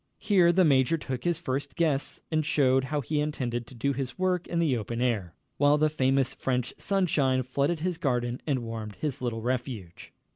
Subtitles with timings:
[0.17, 4.17] Here the major took his first guests and showed how he intended to do his
[4.17, 8.95] work in the open air, while the famous French sunshine flooded his garden and warmed
[8.95, 10.11] his little refuge.